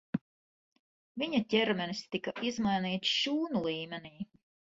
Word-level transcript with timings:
Viņa 1.23 1.41
ķermenis 1.53 2.01
tika 2.15 2.33
izmainīts 2.51 3.13
šūnu 3.21 3.65
līmenī. 3.67 4.13